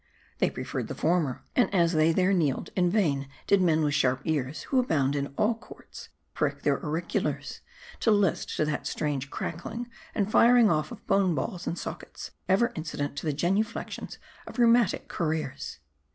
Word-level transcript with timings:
They 0.39 0.49
preferred 0.49 0.87
the 0.87 0.95
former. 0.95 1.43
And 1.55 1.71
as 1.71 1.91
they 1.93 2.11
there 2.11 2.33
kneeled, 2.33 2.71
in 2.75 2.89
vain 2.89 3.29
did 3.45 3.61
men 3.61 3.83
with 3.83 3.93
sharp 3.93 4.21
ears 4.25 4.63
(who 4.63 4.79
abound 4.79 5.15
in 5.15 5.27
all 5.37 5.53
courts) 5.53 6.09
prick 6.33 6.63
their 6.63 6.83
auriculars, 6.83 7.61
to 7.99 8.09
list 8.09 8.57
to 8.57 8.65
that 8.65 8.87
strange 8.87 9.29
crackling 9.29 9.91
and 10.15 10.31
firing 10.31 10.71
off 10.71 10.91
of 10.91 11.05
bone 11.05 11.35
balls 11.35 11.67
and 11.67 11.77
sockets, 11.77 12.31
ever 12.49 12.71
incident 12.73 13.15
to 13.17 13.27
the 13.27 13.31
genuflections 13.33 14.17
of 14.47 14.57
rheumatic 14.57 15.07
courtiers. 15.07 15.77